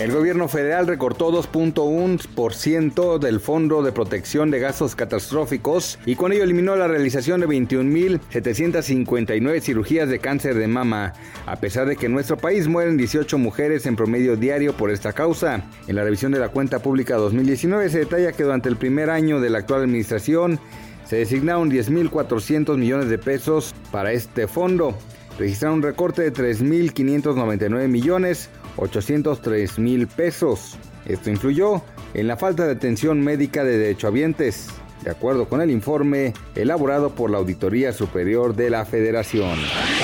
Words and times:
El 0.00 0.10
gobierno 0.12 0.48
federal 0.48 0.86
recortó 0.86 1.30
2.1% 1.30 3.18
del 3.18 3.38
Fondo 3.38 3.82
de 3.82 3.92
Protección 3.92 4.50
de 4.50 4.58
Gastos 4.58 4.96
Catastróficos 4.96 5.98
y 6.06 6.16
con 6.16 6.32
ello 6.32 6.42
eliminó 6.42 6.74
la 6.74 6.88
realización 6.88 7.42
de 7.42 7.48
21.759 7.48 9.60
cirugías 9.60 10.08
de 10.08 10.18
cáncer 10.18 10.54
de 10.54 10.68
mama, 10.68 11.12
a 11.44 11.56
pesar 11.56 11.86
de 11.86 11.96
que 11.96 12.06
en 12.06 12.12
nuestro 12.12 12.38
país 12.38 12.66
mueren 12.66 12.96
18 12.96 13.36
mujeres 13.36 13.84
en 13.84 13.94
promedio 13.94 14.36
diario 14.36 14.72
por 14.72 14.90
esta 14.90 15.12
causa. 15.12 15.64
En 15.86 15.96
la 15.96 16.04
revisión 16.04 16.32
de 16.32 16.38
la 16.38 16.48
cuenta 16.48 16.78
pública 16.78 17.16
2019 17.16 17.90
se 17.90 17.98
detalla 17.98 18.32
que 18.32 18.44
durante 18.44 18.70
el 18.70 18.78
primer 18.78 19.10
año 19.10 19.38
de 19.38 19.50
la 19.50 19.58
actual 19.58 19.82
administración 19.82 20.58
se 21.04 21.16
designaron 21.16 21.70
10.400 21.70 22.78
millones 22.78 23.10
de 23.10 23.18
pesos 23.18 23.74
para 23.92 24.12
este 24.12 24.48
fondo. 24.48 24.96
Registraron 25.40 25.78
un 25.78 25.82
recorte 25.82 26.20
de 26.20 26.34
3.599 26.34 27.88
millones 27.88 28.50
803 28.76 29.78
mil 29.78 30.06
pesos. 30.06 30.76
Esto 31.06 31.30
influyó 31.30 31.82
en 32.12 32.28
la 32.28 32.36
falta 32.36 32.66
de 32.66 32.72
atención 32.72 33.22
médica 33.22 33.64
de 33.64 33.78
derechohabientes, 33.78 34.68
de 35.02 35.10
acuerdo 35.10 35.48
con 35.48 35.62
el 35.62 35.70
informe 35.70 36.34
elaborado 36.54 37.14
por 37.14 37.30
la 37.30 37.38
Auditoría 37.38 37.94
Superior 37.94 38.54
de 38.54 38.68
la 38.68 38.84
Federación. 38.84 39.58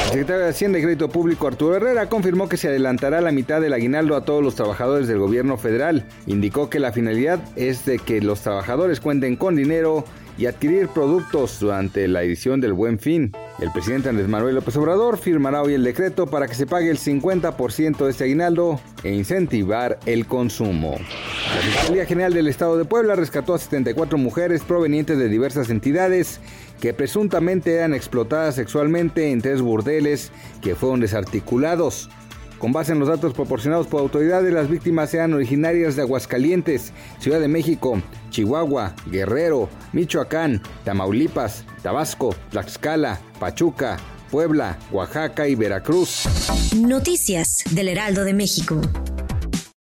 El 0.05 0.09
secretario 0.09 0.45
de 0.45 0.49
Hacienda 0.49 0.79
y 0.79 0.83
Crédito 0.83 1.11
Público 1.11 1.47
Arturo 1.47 1.77
Herrera 1.77 2.09
confirmó 2.09 2.49
que 2.49 2.57
se 2.57 2.69
adelantará 2.69 3.21
la 3.21 3.30
mitad 3.30 3.61
del 3.61 3.75
aguinaldo 3.75 4.16
a 4.16 4.25
todos 4.25 4.43
los 4.43 4.55
trabajadores 4.55 5.07
del 5.07 5.19
gobierno 5.19 5.59
federal. 5.59 6.07
Indicó 6.27 6.71
que 6.71 6.80
la 6.80 6.93
finalidad 6.93 7.41
es 7.57 7.85
de 7.85 7.99
que 7.99 8.23
los 8.23 8.41
trabajadores 8.41 9.01
cuenten 9.01 9.37
con 9.37 9.55
dinero 9.55 10.07
y 10.39 10.47
adquirir 10.47 10.89
productos 10.89 11.61
durante 11.61 12.09
la 12.09 12.23
edición 12.23 12.63
del 12.63 12.73
Buen 12.73 12.99
Fin. 12.99 13.33
El 13.59 13.70
presidente 13.73 14.10
Andrés 14.10 14.28
Manuel 14.28 14.55
López 14.55 14.77
Obrador 14.77 15.16
firmará 15.16 15.62
hoy 15.62 15.73
el 15.73 15.83
decreto 15.83 16.27
para 16.27 16.46
que 16.46 16.55
se 16.55 16.66
pague 16.66 16.91
el 16.91 16.98
50% 16.98 18.04
de 18.04 18.10
este 18.10 18.24
aguinaldo 18.24 18.79
e 19.02 19.15
incentivar 19.15 19.98
el 20.04 20.26
consumo. 20.26 20.96
La 21.54 21.63
Fiscalía 21.63 22.04
General 22.04 22.35
del 22.35 22.48
Estado 22.48 22.76
de 22.76 22.85
Puebla 22.85 23.15
rescató 23.15 23.54
a 23.54 23.59
74 23.59 24.18
mujeres 24.18 24.63
provenientes 24.63 25.16
de 25.16 25.30
diversas 25.30 25.71
entidades 25.71 26.38
que 26.82 26.93
presuntamente 26.93 27.74
eran 27.76 27.95
explotadas 27.95 28.57
sexualmente 28.57 29.30
en 29.30 29.40
tres 29.40 29.63
burdeles 29.63 30.32
que 30.60 30.74
fueron 30.74 31.01
desarticulados. 31.01 32.10
Con 32.59 32.73
base 32.73 32.93
en 32.93 32.99
los 32.99 33.09
datos 33.09 33.35
proporcionados 33.35 33.87
por 33.87 34.01
autoridades, 34.01 34.52
las 34.52 34.68
víctimas 34.68 35.12
eran 35.12 35.35
originarias 35.35 35.95
de 35.96 36.02
Aguascalientes, 36.02 36.93
Ciudad 37.18 37.40
de 37.40 37.48
México, 37.48 38.01
Chihuahua, 38.30 38.95
Guerrero, 39.10 39.68
Michoacán, 39.93 40.63
Tamaulipas, 40.85 41.65
Tabasco, 41.82 42.35
Tlaxcala, 42.51 43.21
Pachuca, 43.38 43.98
Puebla, 44.30 44.79
Oaxaca 44.90 45.48
y 45.48 45.54
Veracruz. 45.54 46.24
Noticias 46.74 47.63
del 47.71 47.88
Heraldo 47.88 48.24
de 48.24 48.35
México. 48.35 48.80